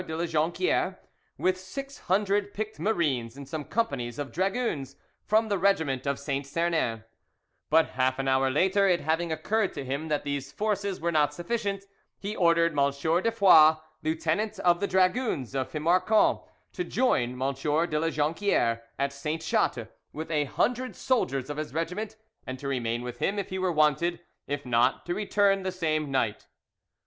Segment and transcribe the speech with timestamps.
[0.07, 0.97] de La Jonquiere,
[1.37, 6.47] with six hundred picked marines and some companies of dragoons from the regiment of Saint
[6.47, 7.03] Sernin,
[7.69, 11.35] but half an hour later, it having occurred to him that these forces were not
[11.35, 11.83] sufficient,
[12.17, 12.89] he ordered M.
[12.89, 16.41] de Foix, lieutenant of the dragoons of Fimarqon,
[16.73, 17.53] to join M.
[17.53, 22.15] de La Jonquiere at Sainte Chatte with a hundred soldiers of his regiment,
[22.47, 26.09] and to remain with him if he were wanted; if not, to return the same
[26.09, 26.47] night.